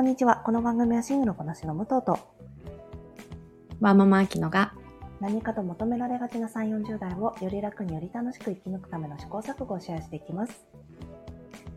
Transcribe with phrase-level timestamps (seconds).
[0.00, 0.36] こんにちは。
[0.36, 2.18] この番組はシングルこなしの武藤と
[3.82, 4.72] ワーママアキノが
[5.20, 10.64] 何かと求められがちな3、40代をより楽により楽しく生き抜くための試行錯誤をシェアしていきます。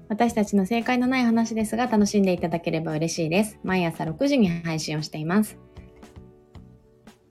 [0.07, 3.59] 私たちの正解のない話ですが楽しんでいただければ嬉しいです。
[3.61, 5.57] 毎朝6時に配信をしています。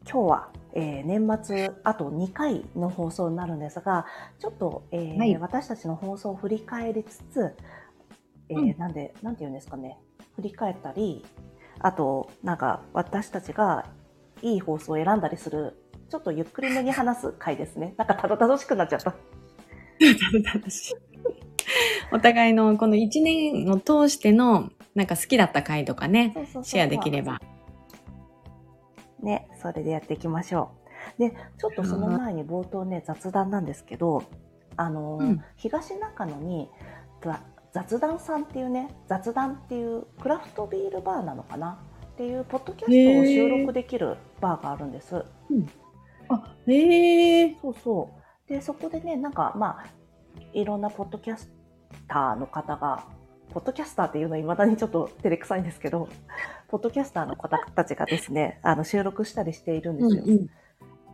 [0.05, 4.05] 今日は、えー年末あと2回の放送になるんですが、
[4.39, 7.57] ちょっと、えーはい私たちの放送を振り返りつつ、
[8.51, 9.97] えーうんなんで、なんて言うんですかね、
[10.37, 11.25] 振り返ったり、
[11.79, 13.87] あと、なんか私たちが
[14.43, 15.77] いい放送を選んだりする、
[16.09, 17.95] ちょっとゆっくりめに話す回ですね。
[17.97, 19.15] なんかたどたどしくなっちゃった。
[20.55, 20.95] 楽しい。
[22.13, 27.41] お互いのこの1年を通してのなんか好きだった回とかね、シェアできれば。
[29.23, 30.73] ね、それでやっていきましょ
[31.17, 31.21] う。
[31.21, 34.25] で、ちょっとその前に冒頭ね、雑談なんですけど、
[34.77, 36.71] あのー、うん東中野に
[37.23, 37.41] ざ
[37.73, 41.79] 雑談さんっていうね、雑談っていうクラフトビールバーなのかな？
[42.13, 45.25] っていうポッドキャストを収録できるバーがあるんです。
[46.29, 47.57] あ、へえ。
[47.63, 48.11] そうそ
[48.47, 48.49] う。
[48.51, 49.87] で、そこでね、なんかまあ、
[50.53, 51.51] いろんなポッドキャス
[52.07, 53.05] ターの方が、
[53.55, 56.09] ポッドキャスターっていうのは未だにちょっと照れくさいんですけど、
[56.69, 60.25] ポッドキャスターの方たちがですね、あの収録したりしているんですよ。
[60.27, 60.47] うん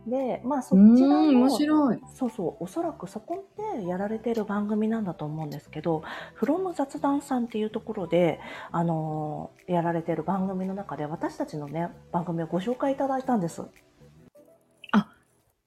[0.09, 0.95] で、まあそうん。
[0.95, 2.01] ちらうん、面の、白い。
[2.07, 3.45] そうそう、おそらくそこ
[3.77, 6.03] でやられている番組なんだと思うんですけど、
[6.39, 8.39] from 雑談さんっていうところで、
[8.71, 13.63] あのーやられている番組の中で私たちのね、番組をご紹介いただいたんです。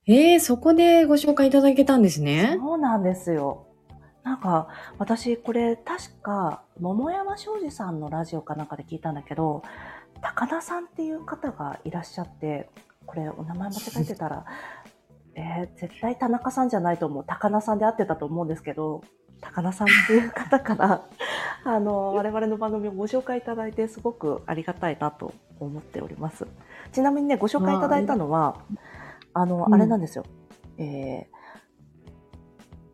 [0.07, 2.59] えー、そこでご紹介いただけたんですね。
[2.61, 3.67] そうなんですよ。
[4.25, 9.63] なんか、私、これ、確か、桃山商事さんのラジオかなんかで聞いたんだけど、
[10.21, 12.71] 高田さんっていう方がいらっしゃって、
[13.07, 14.45] これ、お名前間違えてたら、
[15.35, 17.25] えー絶対田中さんじゃないと思う。
[17.27, 19.03] 高田さんで合ってたと思うんですけど、
[19.41, 21.03] 高田さんっていう方から、
[21.65, 26.47] あの、我々の番組をご紹介いただいて、すごくありがたいなと思っております。
[26.93, 28.57] ちなみにね、ご紹介いただいたのは、
[29.35, 30.25] あの、うんあれなんですよ。
[30.79, 31.43] えー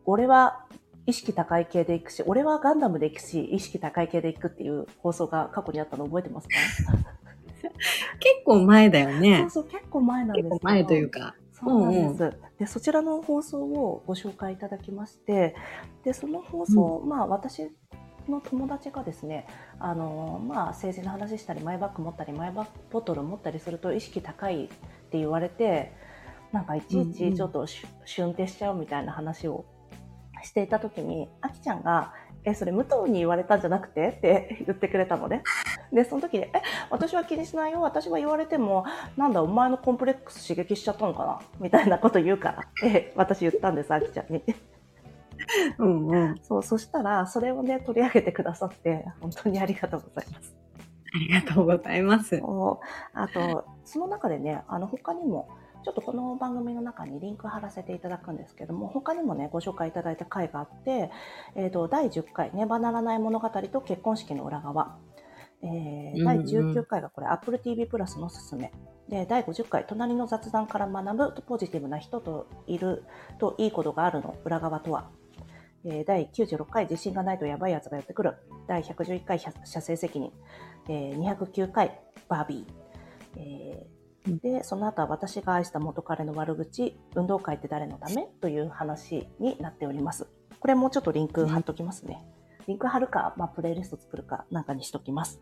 [0.05, 0.65] 俺は
[1.05, 6.55] 意識高い系で行くし、俺はガンダムで行くし、意識高い系で行くっていう放送が過去にあったの覚えてますか？
[6.55, 7.08] 結
[8.49, 9.49] 構前だよそねう。
[9.49, 11.35] そう、結構前なんですけど結構前というか。
[11.53, 15.55] そうなんです、で、そちらの放送をご紹介いただきまして、
[16.03, 17.69] で、その放送、まあ私
[18.29, 19.45] の友達がですね、
[19.77, 25.91] あの、まあ政治の話したり、マイバッグ持ったり、マイバッグボトル持ったりすると意識高いって言われて、
[26.53, 29.65] なんかいちいうんうんちちょっとしゅ、シュンってしちゃうみたいな話を
[30.43, 32.13] していた時に、あきちゃんが、
[32.45, 34.07] え、それ武藤に言われたんじゃなくて？
[34.17, 35.43] って言ってくれたのね。
[35.91, 36.51] で、その時に、え、
[36.89, 37.81] 私は気にしないよ。
[37.81, 38.85] 私は言われても、
[39.17, 41.39] なんだ、お前のコンプレックス刺激しちゃったのかな？
[41.59, 42.59] みたいなこと言うから。
[42.87, 44.43] って私言ったんです、あきちゃんに。
[45.77, 46.39] うんうん。
[46.43, 50.55] そう、そしたら、それをね、取り上げてくださって、本当にありがとうございます。
[51.13, 52.39] ありがとうございます。
[53.13, 55.49] あと、その中でね、あの、他にも、
[55.83, 61.09] ちょっとこの番組の中にリンク貼らせていただくんですけども、他にもね、ご紹介いただいた回があって、
[61.55, 64.97] えっ、と、第10回、ねばならない物語と結婚式の裏側。
[65.61, 68.71] えー第19回がこれ、Apple TV プラスのおすすめ。
[69.07, 73.03] で、第50回、隣の雑談から学ぶポジティブな人といる
[73.39, 75.09] といいことがあるの裏側とは。
[75.85, 78.35] えー第96回、自信がないとやばいやつがやってくる。
[78.67, 80.31] 第111回、射精責任。
[80.87, 83.39] えー209回、バービー。
[83.39, 83.99] えー
[84.41, 88.27] で、その後は私が愛した元彼の悪口、運動会って誰のため？
[88.41, 90.27] という話になっております。
[90.59, 92.21] これもうちょっとリンク貼っときますね。
[92.69, 95.41] リンク貼るか、まあ、プレイリスト作るかなんかにしときます。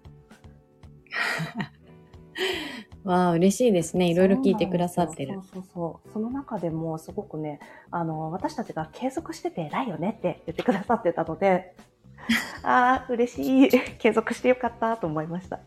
[3.04, 4.10] わあ、嬉しいですね。
[4.10, 5.44] いろいろ聞いてくださってるそう。
[5.44, 6.10] そうそう。
[6.14, 7.60] その中でもすごくね、
[7.92, 11.76] あの、私たちが継続してて偉いよねって言ってくださってたので、
[12.64, 13.70] ああ、嬉しい。
[13.98, 15.60] 継続してよかったと思いました。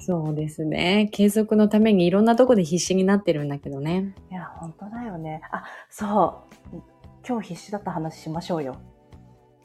[0.00, 1.08] そうですね。
[1.12, 4.14] 継続のためにいろんなとこで必死になってるんだけどね。
[4.30, 5.40] いや、本当だよね。
[5.50, 6.82] あ、そう。
[7.26, 8.76] 今日必死だった話しましょうよ。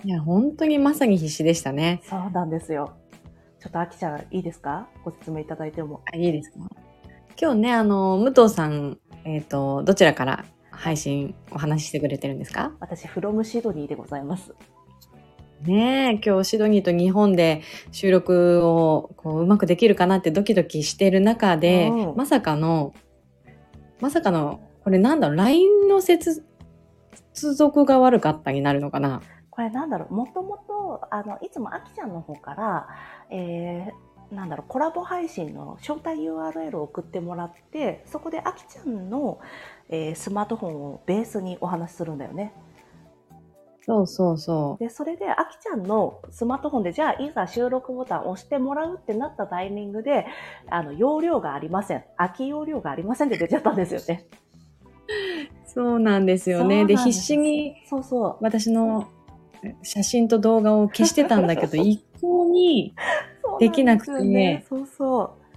[0.04, 2.02] いや、本当にまさに必死でしたね。
[2.04, 2.94] そうなんですよ。
[3.60, 4.88] ちょっとあきちゃんいいですか？
[5.04, 6.02] ご説明いただいても。
[6.14, 6.58] あ、いいですか？
[7.40, 12.72] 今日ね、あの、武藤さん、えっ、と、どちらから配信お話ししてくれてるんですか？
[12.80, 14.54] 私、フロムシドニーでございます。
[15.64, 22.94] ねえ、今日シドニーと日本で収録をこううまくできるかなってドキドキしてる中で、うんまさかの、
[24.00, 26.46] まさかの、これなんだろう、LINE の接
[27.34, 29.24] 接続が悪かったになるのかな？
[29.58, 32.88] これなんだろう、もともと、あの、いつもあきちゃんの方から、
[33.32, 39.40] えー、なんだろう、コラボ配信の招待 URL を送ってもらって、そこであきちゃんの、
[39.90, 42.54] えースマートフォンをベースにお話しするんだよね。
[43.82, 44.84] そうそうそう。
[44.84, 50.28] で、それで、あきちゃんのスマートフォンで、じゃあ、いざ収録ボタンを押してもらうってなったタイミングで、
[50.70, 52.04] あの、容量がありません。
[52.16, 54.28] 空き容量がありませんって出ちゃったんですよね。
[55.66, 56.86] そうなんですよね。
[56.86, 58.38] で、必死にそうそう。
[58.42, 59.08] 私の
[59.84, 62.94] 写真と動画を消してたんだけど、 一向に、
[63.60, 64.24] できなくて。
[64.24, 65.48] ねそうそう。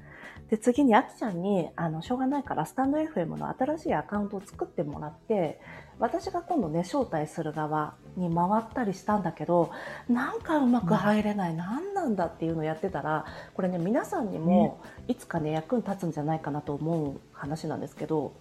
[0.50, 5.61] で、次にあきちゃんに、あの、しょうがないから、スタンド FM の新しいアカウントを作ってもらって、
[6.00, 9.70] 私が今度ね、招待する側に回ったりしたんだけど、
[10.08, 18.32] なんかうまく入れない、何なんだっていうのをやってたら、これね、皆さんにも、いつかね、役に立つんじゃないかなと思う話なんですけど、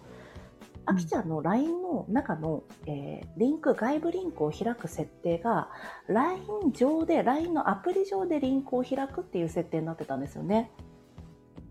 [0.90, 5.70] あきちゃんの LINE の中の、えーリンク、外部リンクを開く設定が、
[6.08, 10.70] LINE 上で、LINE のアプリ上でリンクを開くっていう設定になってたんですよね。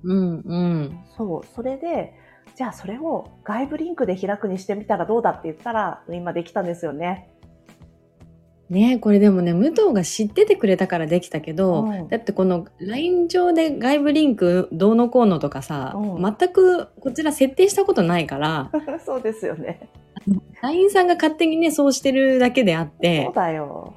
[0.04, 1.00] うんうん。
[1.18, 1.46] そう。
[1.54, 2.14] それで、
[2.56, 7.30] じゃあそれを外部リンクで開くにしてみたらどうだって言ったら、今できたんですよね。
[8.70, 18.72] ねこれでもね、武藤が知っててくれたからできたけど、うんだってこの LINE 上で外部リンクどうのこうのとかさ、うん全くこちら設定したことないから、
[19.06, 19.90] そうですよね。
[20.62, 23.94] LINE さんが勝手にね、そうしてるだけであっそてう、だよ。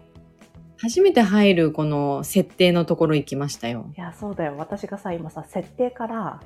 [0.79, 3.87] 初めて入るこの設定のところ行きましたよ。
[3.97, 4.55] いや、そうだよ。
[4.59, 6.41] 私がさ、今さ、設定から、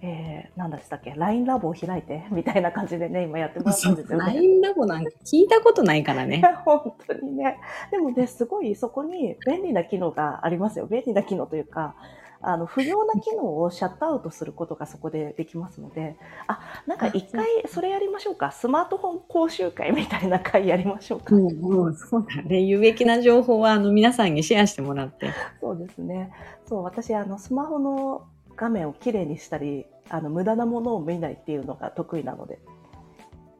[0.00, 4.24] えー、なんだしたっけ、LINE ラボを開いて、 みたいな感じでね、今やってもらったんですよね。
[4.26, 6.42] LINE ラボなんか聞いたことないからね。
[6.64, 7.58] 本当にね。
[7.90, 10.86] でもね、すごいそこに便利な機能がありますよ。
[10.86, 11.96] 便利な機能というか、
[12.40, 16.16] あの、不要な機能をシャットアウトすることがそこでできますので、
[16.46, 18.52] あ、なんか一回それやりましょうか。
[18.52, 21.34] スマートフォン講習会みたいな会やりましょうか。
[21.34, 22.60] もう、もう、そうだね。
[22.60, 25.32] 有益な情報は、あの、皆さんにシェアしてもらって。
[25.60, 26.30] そうですね。
[26.66, 28.22] そう、私、あの、スマホの
[28.58, 32.58] 画面をきれいにしたり、あの、無駄なものを見ないっていうのが得意なので。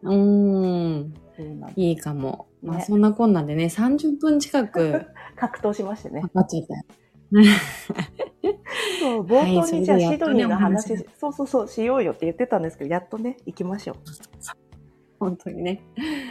[0.02, 1.14] うーん。
[1.76, 2.48] いいかも。
[2.62, 5.06] まあ、ねそんなこんなんでね、30分近く
[5.36, 6.28] 格闘しましてねか。
[6.28, 6.82] かっちゃったよ。
[9.00, 13.96] そう、冒頭はいにじゃあシドニーの話、お話そうそうそう、しようよって言ってたんですけど、やっとね、行きましょう。
[15.20, 15.82] 本当にね。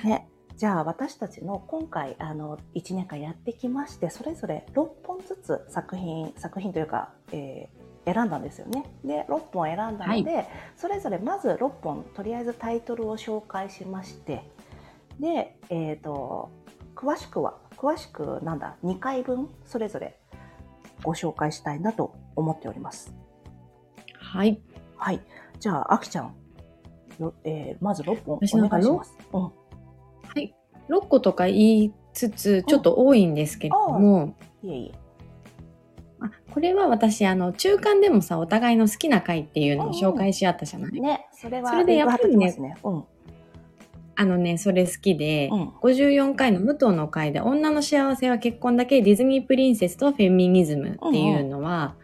[0.04, 0.28] ね、
[0.58, 7.77] じゃあ私たちの今回あの1年間やってきましてそれぞれ6本ずつ作品作品というか、えー
[8.08, 8.86] 選んだんですよね。
[9.04, 14.50] で6本選んだので、それぞれまず6本とりあえずタイトルを紹介しまして
[15.20, 16.50] で、えー、と
[16.96, 20.18] 詳しくは詳しくなんだ2回分それぞれ
[21.04, 23.14] ご紹介したいなと思っております。
[24.20, 24.62] はい。
[24.96, 25.22] はい、
[25.60, 26.34] じゃああきちゃん、
[27.20, 29.18] よえーまず6本お願いします。
[29.34, 29.52] うんは
[30.38, 30.56] い。
[30.90, 35.07] 6個とか言いつつ、ちょっと多いんですけれども、いえいえ。
[36.20, 42.76] あこれは私、あの、中間でもさ、お互いの好きな回っていうのを紹介し合ったじゃない、ね、それはそれでやっぱりねね。
[42.84, 43.04] うん。
[44.20, 45.68] あのね、それ好きで、うん。
[45.82, 51.96] 54回の武藤の回で女の幸せは結婚だけディズニープリンセスとフェミニズムっていうのは、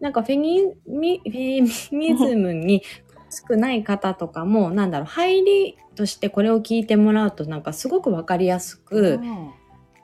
[0.00, 2.82] なんかフェニミフェミニズムに
[3.30, 9.20] 少ない方とかも、なんだろう、入りとしてこれを聞いてもらうとなんかすごくわかりやすく、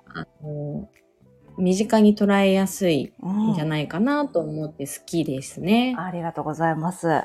[0.06, 0.88] あの
[1.60, 5.94] 身近に捉えやすいうんんじゃないかなと思って好きですね。
[5.98, 7.22] ありがとうございます。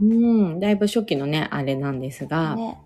[0.00, 2.78] うん、だいぶ初期のね、あれなんですが、ね。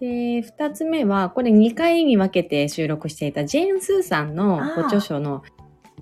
[0.00, 5.42] で、二つ目は、これ2回に分けて収録していたジェーン・スーさんのご著書の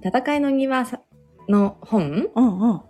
[0.04, 1.00] 戦いの庭さ
[1.49, 2.80] の本うんうん。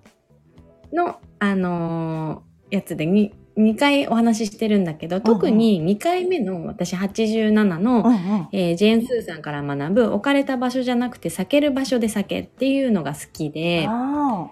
[0.92, 8.48] の、あのーやつで 2, 2回お話ししてるんだけど、特に2回目の私87の、うんうん。
[8.52, 14.48] えージェーン・スーさんから学ぶ置かれた場所じゃなくて避ける場所で避けっていうのが好きで、あ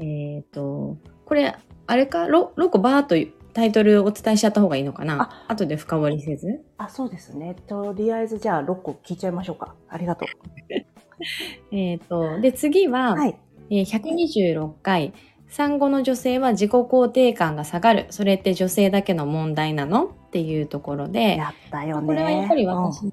[0.00, 3.14] えっ、と、これ、あれか、ロロコバーっと
[3.52, 5.44] タイトルお伝えしちゃった方がいいのかな？
[5.48, 6.46] 後で深掘りせず？
[6.78, 6.84] あ。
[6.84, 7.54] あ、そうですね。
[7.66, 9.74] とりあえずじゃあ6個聞いちゃいましょうか。
[9.88, 10.26] ありがと
[11.70, 13.16] えっ、と、で、次は、う。
[13.16, 13.38] はい。
[13.70, 15.12] えー126回、
[15.54, 18.06] 産後の女性は自己肯定感が下がる。
[18.10, 20.06] それって女性だけの問題なの？
[20.06, 22.06] っていうところで、やったよね。
[22.08, 23.04] これはやっぱり私、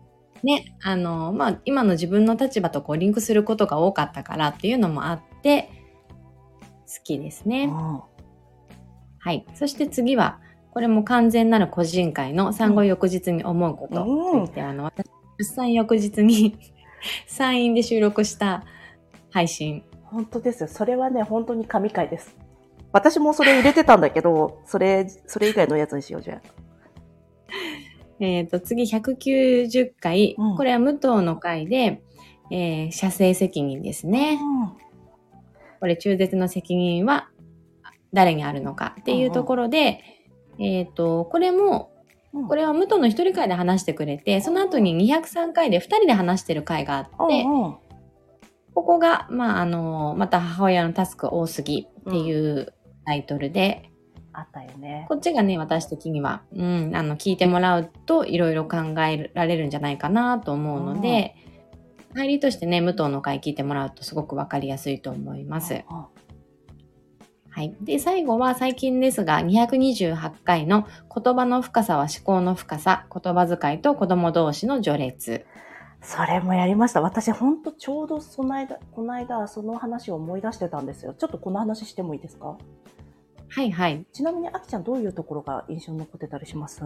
[0.42, 5.70] ね、あの、まあ、今の自分の立場とこうリンクすることが多かったからっていうのもあって、
[6.88, 7.68] 好きですね。
[9.20, 9.46] はい。
[9.54, 10.40] そして次は、
[10.72, 15.06] これも完全なる個人会の産後翌日に思うことうんあの、私、
[15.38, 16.58] 出産翌日に
[17.28, 18.64] 産院で収録した
[19.30, 19.84] 配信。
[20.12, 20.70] 本当ですよ。
[20.70, 22.36] それはね、本当に神回です。
[22.92, 26.42] 私もそれ入れてたんだけど、それ、それ以外のやつにしようじゃ
[28.20, 32.02] えっ、と、次190回、うんこれは武藤の回で、
[32.52, 34.10] えー、射精責任ですあ。
[34.10, 34.40] ね。
[35.80, 37.30] これ中絶の責任は
[38.14, 40.02] 誰にあるのかっていうところで、
[40.60, 41.92] えっ、と、これも
[42.34, 47.76] うんこれは武藤の一人会で話してくれて、その後に203回で二人で話してる回があって、うんうん
[48.74, 52.74] ここが、まあ、あの、また母親のタスク多すぎっていう
[53.06, 53.88] タイトルで、
[54.34, 55.06] あったよね。
[55.10, 61.36] こっちがね、私的には、うん、あの、聞いてもらうといろいろ考えられるんじゃないかなと思うので、
[62.16, 65.74] 入りとしてね、武藤の回聞いてもらうとすごくわかりやすいと思います。
[65.74, 66.22] うん
[67.54, 67.76] はい。
[67.82, 75.46] で、最後は最近ですが、228回の言葉の深さは思考の深さ、言葉遣いと子供同士の序列。
[76.02, 77.02] それもやりました。
[77.02, 81.14] 私、ほんとちょうどその間、この間、その話を思い出してたんですよ。
[81.14, 82.58] ちょっとこの話してもいいですか？
[83.50, 84.06] はいはい。
[84.12, 86.82] ちなみに、あきちゃんどういうところが印象に残ってたりします？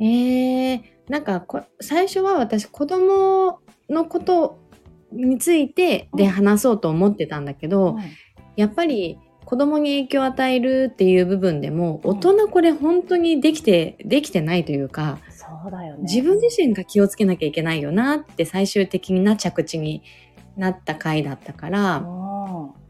[0.00, 4.58] えー、なんかこ、最初は私子供のこと
[5.12, 8.02] についてで話そうと思ってたんだけど、うん
[8.56, 15.18] やっぱり子供に影響を与えるっていう部分でも、うん大人これ本当にできて、できてないというか、
[15.64, 16.02] そうだよね。
[16.02, 20.02] 自分自身が気をつけなきゃいけないよなって最終的な着地に
[20.56, 22.84] なった回だったから、うん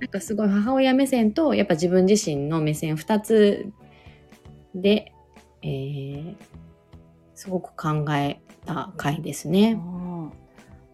[0.00, 3.66] なんかすごい母親目線とやっぱ自分自身の目線2つ
[4.72, 5.12] で、
[5.62, 6.36] えー、
[7.34, 9.72] すごく考えた回ですうね。
[9.72, 10.32] ん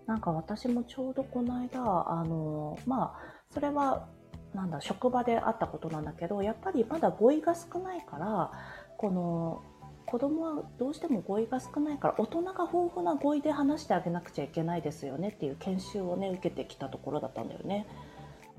[0.06, 1.80] なんか私もちょうどこの間、
[2.12, 3.14] あの、まあ、
[3.50, 4.06] それは、
[4.54, 8.52] なんだ、職場であったことなんだけど、やっぱりまだ語彙が少ないから、
[8.96, 9.62] この、
[10.14, 17.84] 子供はどうしても語彙が少ないから、大人が豊富な語彙で話してあげなくちゃいけないですよねっていう研修をね、受けてきたところだったんだよね。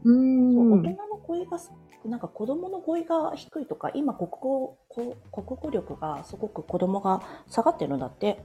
[0.04, 0.12] う
[0.54, 0.82] そう大ん。
[0.82, 1.72] 人の語彙がす
[2.04, 8.44] なんか子供の語彙が低いとか今国語こ国語力がすごく子供が下がってるんだって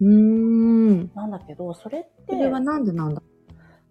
[0.00, 1.10] うん。
[1.14, 3.22] なんだけどそれってそれはなんでなんだ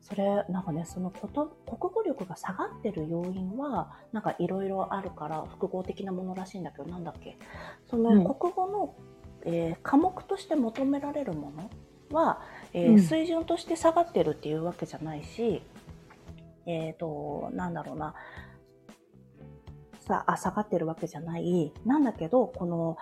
[0.09, 7.37] それなんかねそのこと国語力が下がってる要因はなんかいろいろあるから複合的なものらしいんだけどなんだっけ？
[7.85, 8.23] そのうん。
[8.23, 8.95] 国語の、
[9.45, 11.69] えー科目として求められるもの
[12.17, 12.41] は、
[12.73, 12.99] えーうん。
[12.99, 15.61] 水準として下がってるっていうわけじゃないし
[16.65, 18.15] えっ、となんだろうな。
[19.99, 21.71] さあ下がってるわけじゃない。
[21.85, 22.97] なんだけどこの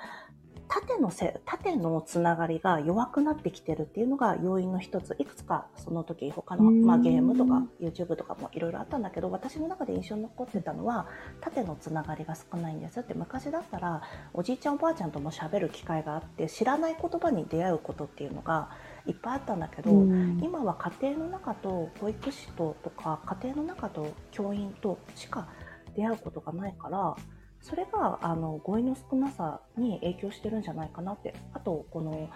[0.67, 5.15] 縦のせ縦のつながりが弱くなってきてるっていうのが要因の一つ。
[5.19, 6.85] いくつかその時他の、うん。
[6.85, 11.07] まあ、ゲームとか YouTube とかもいろいろあったんだけど私の中で印象に残ってたのは
[11.41, 13.13] 縦のつながりが少ないんですって。
[13.13, 14.01] 昔だったら
[14.33, 18.69] おじいちゃんおばあちゃんとも喋る機会があって知らない言葉に出会うことっていうのが
[19.05, 20.39] いっぱいあったんだけど、うん。
[20.43, 25.47] 今は家庭の中と保育士ととか家庭の中と教員としか
[25.95, 27.15] 出会うことがないから
[27.61, 31.33] それがあの語彙の少なさに影響してるんじゃないかなって。
[31.53, 32.29] あとこの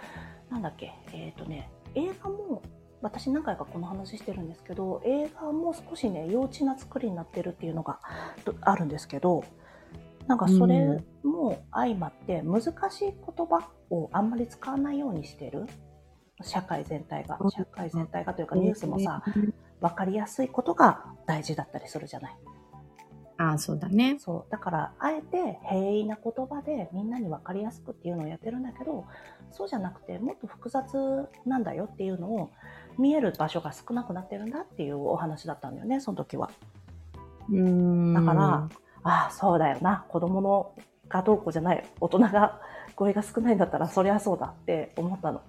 [0.50, 2.62] なんだっけえっ、とね映画も
[3.02, 8.00] 私何回かこの話してるんですけど映画も少しね幼稚な作りになってるっていうのが
[8.46, 9.44] どあるんですけど
[10.28, 12.74] なんかそれも相まって難しい
[13.06, 13.14] 言
[13.48, 15.66] 葉をあんまり使わないようにしてる。
[16.44, 17.38] 社会全体が。
[17.50, 19.24] 社会全体がというかニュースもさ
[19.80, 22.38] 分かりやすいことが大事だったりするじゃない。
[23.42, 24.18] ああ、そうだね。
[24.20, 29.06] そうだからあえて平易な言葉でみんなに分かりやすくっていうのをやってるんだけど
[29.52, 32.52] そうじゃなくてもっと複雑なんだよっていうのを
[33.00, 36.52] 見える場所が少なくなってるんだっていうお話だったんだよねその時は。
[37.50, 38.14] うん。
[38.14, 38.70] だから、
[39.04, 40.76] ああそうだよな子供の
[41.10, 42.62] がどうこうじゃない大人が
[42.96, 45.42] 語彙が少ないんだったらそりゃそうだって思ったの。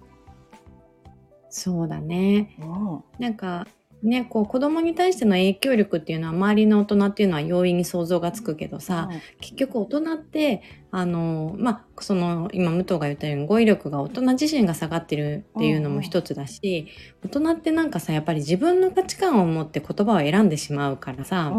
[1.49, 2.55] そうだね。
[2.59, 3.67] うんなんか、
[4.03, 16.87] ね、こう子供に対しての影響力っていうのは周りの大人っていうのは容易に想像がつくけどさ、結局大人ってあのまあその今武藤が言ったように語彙力が大人自身が下がってるっていうのも一つだし、
[17.23, 21.53] 大人ってなんかさやっぱり自分の価値観を持って言葉を選んでしまうからさ、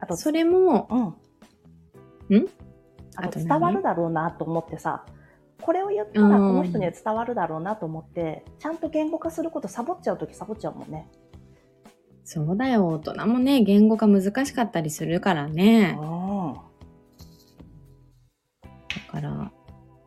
[0.00, 1.16] あとそれも
[2.28, 2.38] うん。
[2.38, 2.48] ん？
[3.16, 5.04] あと伝わるだろうなと思ってさ、
[5.62, 11.08] これを言ったらこの人には伝わるだろうなと思って、ちゃんと言語化することサボっちゃうときサボっちゃうもんね。
[12.24, 16.54] そうだよ大人もね言語が難しかったりするからねう
[18.62, 19.52] だから、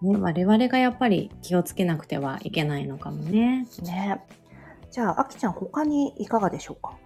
[0.02, 3.64] ね、我々がやっぱり気をつけなくてはいけないのかもね。
[3.64, 3.66] ん。
[3.84, 4.22] ね
[4.92, 6.98] じゃあ、あきちゃん他にいかがでしょうか？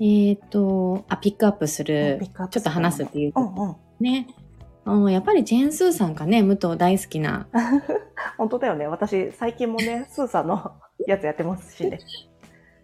[0.00, 3.76] えっ、とあピックアップするちょっと話すっていううんうん。
[3.98, 4.28] ね。
[4.88, 7.46] うん、やっぱりジェーン・スーさんがね、武藤大好きな。
[8.38, 8.86] 本当だよね。
[8.86, 10.72] 私、最近もね、 スーさんの
[11.06, 11.98] やつやってますしね。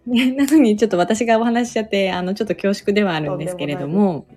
[0.05, 4.27] ね、なのにちょっと私がお話ししちゃって、あの、ちょっと恐縮ではあるんですけれども、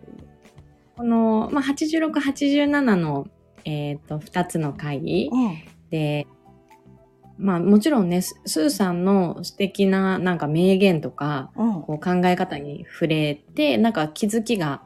[0.97, 3.27] この、まあ、86、87の、
[3.67, 5.57] えっ、と、2つの回うん。
[5.91, 6.27] で、
[7.37, 11.83] まあ、もちろんね、ススーさんの素敵ななんか名言とか、うん。
[11.83, 14.83] こう考え方に触れて、なんか気づきが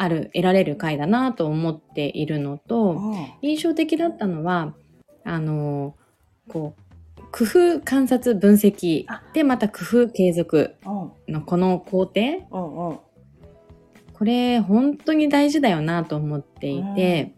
[0.00, 4.74] ある、得られる回だなと思っているのと、うん印象的だったのは、
[5.24, 5.94] あの、
[6.48, 6.74] こ
[7.18, 7.44] う、工
[7.76, 11.34] 夫、観察、分析あ、で、また工夫、継続うん。
[11.34, 17.34] のこの工程、これ本当に大事だよなと思っていて、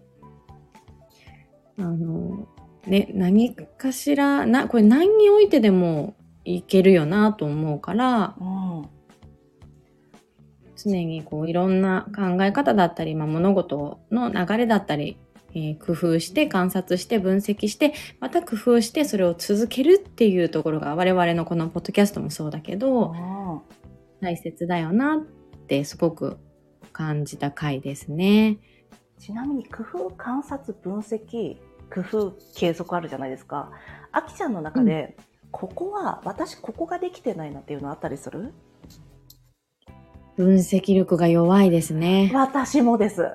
[1.79, 2.47] あの、
[2.87, 6.15] ね、何かしら、な、これ何においてでも
[6.45, 8.89] いけるよなと思うから、うん
[10.85, 15.17] 常にこういろんな考え方だったり、まあ、物事の流れだったり、
[15.55, 23.61] えー工夫して観察して分析してまた工夫してそれを続けるっていうところが我々のこのポッドキャストもそうだけどうん
[24.21, 25.21] 大切だよなっ
[25.67, 26.39] てすごく
[26.93, 28.59] 感じた回ですね。
[29.19, 31.57] ちなみに工夫観察分析
[31.93, 33.71] 工夫継続あるじゃないですか。
[34.11, 35.17] あきちゃんの中で、
[35.51, 38.53] ここは私ここができてないなっていうのあったりする？
[40.43, 42.31] 分析力が弱いですね。
[42.35, 43.23] 私もです。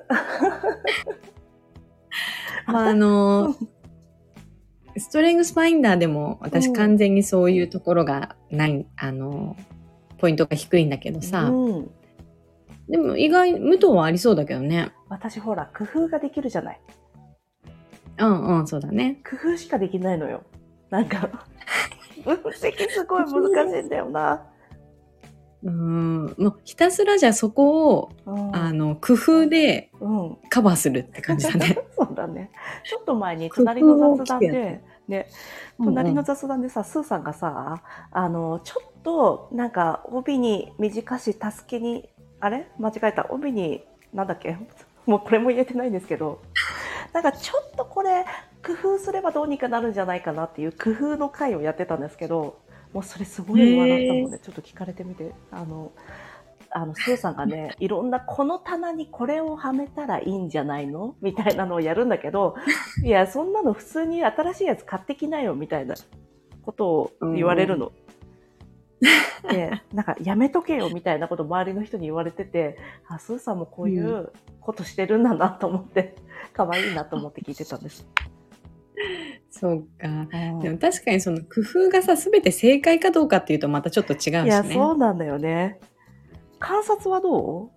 [2.66, 3.54] まあ、あの、
[4.96, 6.74] ストレングスファインダーでも私うん。
[6.74, 9.56] 完全にそういうところがない、あの、
[10.18, 11.90] ポイントが低いんだけどさ、うん、
[12.88, 14.92] でも意外、武藤はありそうだけどね。
[15.08, 16.80] 私ほら工夫ができるじゃない。
[18.18, 19.20] うんうん、そうだね。
[19.28, 20.42] 工夫しかできないのよ。
[20.90, 21.28] なんか
[22.24, 24.44] 分析すごい難しいんだよな、
[25.64, 31.78] うーん、もうひたすらじゃあそこを、うんあの、工夫でうん、カバーするって感じだね。
[31.96, 32.50] そうだね。
[32.84, 35.28] ちょっと前に隣の雑談でね
[35.78, 42.08] 隣の雑談でさ、スーさんがさ、あの、ちょっと、なんか、帯に短し、助けに、
[42.40, 42.68] あれ？
[42.78, 43.26] 間違えた。
[43.30, 44.56] 帯に、なんだっけ？
[45.06, 46.42] もうこれも言えてないんですけど、
[47.14, 48.26] なんかちょっとこれ、
[48.64, 52.58] 工夫すればどうにかなるんじゃないかなっていう工夫の回をやってたんですけど、
[52.98, 55.92] もうそれすごい笑ったので、ちょっと聞かれてみて、あの、
[56.70, 61.14] あの、スーさんがね、 いろんな、この棚にこれをはめたらいいんじゃないの？
[61.20, 62.56] みたいなのをやるんだけど、
[63.04, 65.94] いや、そんなの普通に新しいやつ買ってきなよ、みたいな
[66.62, 67.92] ことを言われるの。
[69.48, 76.16] で、なんか、やめとけよ、みたいなこと周りの人に言われてて、あ、スーさんもこういうことしてるんだなと思って、
[76.52, 78.08] 可愛いなと思って聞いてたんです。
[79.50, 80.08] そうか。
[80.08, 84.44] うんでも確かにその工夫がさ、すべて正解かどうかっていうとまたちょっと違うしね。
[84.44, 85.80] いや、そうなんだよね。
[86.58, 87.70] 観察はど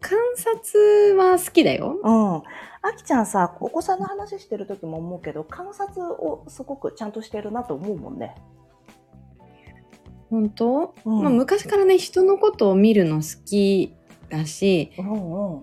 [0.00, 1.98] 観察は好きだよ。
[2.02, 2.42] ううん。
[2.84, 8.34] あきちゃんさ、お子さんの話してる時も思うけど、観察をすごくちゃんとしてるなと思うもんね。
[10.28, 13.94] 本当、うんまあ、昔からね、人のことを見るの好き
[14.30, 15.62] だし、うんうん。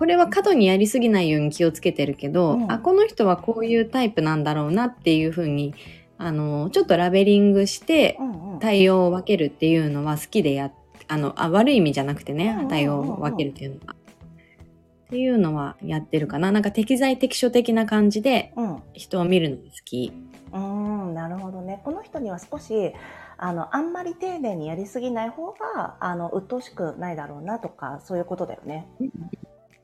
[0.00, 5.74] これは過度にやりすぎないように気をつけてるけど、うんあ、この人はこういうタイプなんだろうなっていうふうに、
[6.16, 8.18] あの、ちょっとラベリングして。
[8.60, 10.72] 対応を分けるっていうのは好きでやっ
[11.08, 13.94] あのあ悪い意味じゃなくてね対応を分けるっていうのは。
[13.94, 16.52] っていうのはやってるかな。
[16.52, 18.82] なんか適材適所的な感じでうん。
[18.92, 20.12] 人を見るのが好き。
[20.52, 21.80] うーん、なるほどね。
[21.84, 22.92] この人には少し、
[23.36, 28.86] あの、あんまり丁寧にやりすぎない方が、あの、鬱陶しくないだろうなとか、そういうことだよね。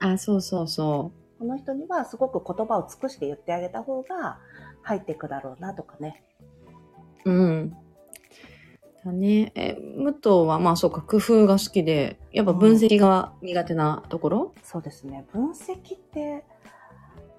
[0.01, 4.39] あ、そうそうそこの人にはすごく言葉を尽くして言ってあげた方が
[4.83, 6.23] 入っていくだろうなとかね。
[7.25, 7.31] う。
[7.31, 7.77] うん。
[9.05, 9.53] だね。
[9.55, 15.27] え、武藤はまあそうか、工夫が好きで、やっぱ分析が苦手なところ、そうですね。
[15.33, 16.45] 分析って、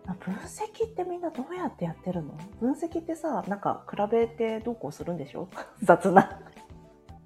[0.06, 2.34] あ分析ってみんなどうやってやってるの？
[2.62, 5.50] 分析ってさ、なんか比べてどうこうするんでしょ？
[5.84, 6.40] 雑な。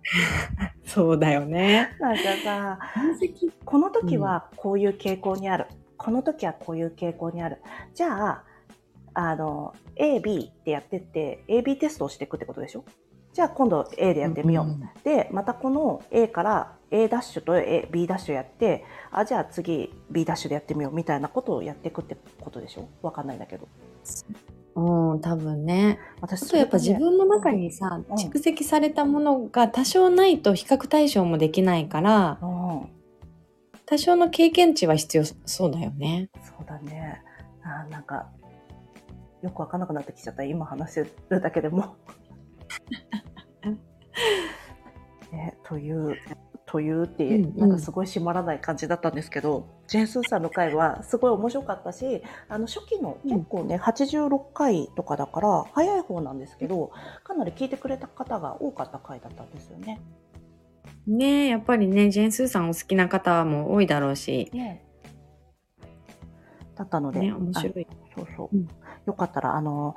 [0.85, 1.89] そうだよね。
[1.99, 5.65] なんかさ、分析この時はこういう傾向にある。
[5.97, 7.61] この時はこういう傾向にある。
[7.93, 8.43] じゃあ、
[9.13, 12.83] あの、A、B ってやってって、AB テストをしていくってことでしょ？
[13.33, 14.65] じゃあ今度 A でやってみよう。
[14.65, 22.89] んで、またこの A から A ダッシュと A B ダッシュやって、あ、じゃあ次 B ダッシュでやってみようみたいなことをやっていくってことでしょ？
[23.01, 23.67] わかんないんだけど。
[24.75, 25.99] うん、多分ね。
[26.21, 32.89] 私あとやっぱ自分の中にさ、うん蓄積されたものが多少ないと比較対象もできないから、うん、
[33.85, 36.29] 多少の経験値は必要そうだよね。
[36.41, 37.21] そうだね。
[37.63, 38.29] あなんか、
[39.41, 40.43] よくわかんなくなってきちゃった。
[40.43, 41.95] 今話してるだけでも。
[45.31, 46.15] ね、という、
[46.71, 56.91] というって、うんうんなんかすごい締まらない感じだったんですけど、ジェーン・スーさんの回はすごい面白かったし、あの初期のうん結構ね、86回とかだから早い方なんですけど、
[57.25, 59.99] かなり聞いてくれた方が多かった回だったんですよね。
[61.05, 64.85] ねえ、やっぱりね、ジェーン・スーさんお好きな方も多いだろうし、ね
[66.75, 67.87] だったので、ね、面白い。
[68.15, 68.55] そうそう。
[68.55, 68.67] うん
[69.07, 69.95] よかったら、あの、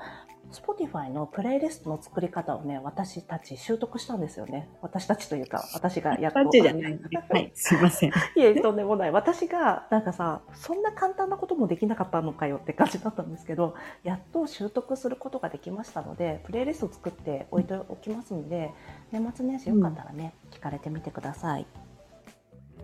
[0.55, 4.69] Spotify のプレイリストの作り方をね、私たち習得したんですよね。
[4.81, 6.51] 私たちというか、 私がやっと。
[6.51, 7.01] じゃない。
[7.29, 8.11] はい、すいません。
[8.37, 9.11] いえ、とんでもない。
[9.11, 18.73] 私が、なんかさ、そんな簡単なこともできなかったのかよって感じだったんですけど、やっと習得することができましたので、プレイリストを作って置いておきますので、
[19.11, 21.67] 年末年始よかったらね、聞かれてみてください。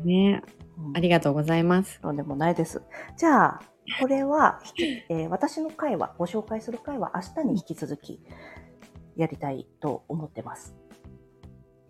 [0.05, 0.60] ねうん
[0.95, 2.01] ありがとうございます。
[2.01, 2.83] とんでもないです。
[3.17, 3.61] じゃあ、
[4.01, 4.61] これは、
[5.09, 8.21] えー私の回は、ご紹介する回は明日に引き続き
[9.17, 10.75] やりたいと思ってます。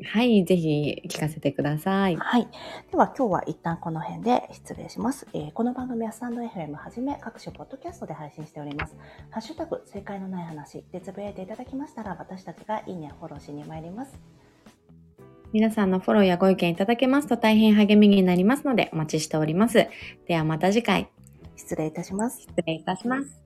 [0.03, 2.17] はい、ぜひ聞かせてください。
[2.17, 2.49] はい。
[2.91, 5.27] では今日は一旦この辺で失礼します。
[5.35, 8.97] えーこの番組はスタンド FM はじめ各種ポッドキャストで配信しております。
[9.31, 14.19] ハッシュタグ、正解のない話でつぶやいていただきましたら、私たちがいいねやフォローしに参ります。
[15.53, 19.89] 皆さんのフォローやご意見いただけますと大変励みになりますのでお待ちしております。
[20.27, 21.09] ではまた次回、
[21.57, 22.43] 失礼いたします。
[22.43, 23.41] 失礼いたします。